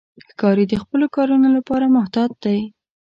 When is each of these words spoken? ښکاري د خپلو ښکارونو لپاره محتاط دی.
ښکاري 0.29 0.65
د 0.67 0.73
خپلو 0.83 1.05
ښکارونو 1.11 1.47
لپاره 1.57 1.85
محتاط 1.95 2.31
دی. 2.43 2.59